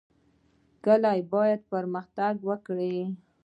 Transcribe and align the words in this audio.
کلي 0.85 1.19
باید 1.33 1.59
پرمختګ 1.71 2.33
وکړي 2.49 2.95